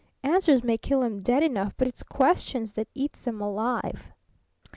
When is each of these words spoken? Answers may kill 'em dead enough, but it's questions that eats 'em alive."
Answers 0.23 0.63
may 0.63 0.79
kill 0.79 1.03
'em 1.03 1.21
dead 1.21 1.43
enough, 1.43 1.75
but 1.77 1.87
it's 1.87 2.01
questions 2.01 2.73
that 2.73 2.87
eats 2.95 3.27
'em 3.27 3.39
alive." 3.39 4.11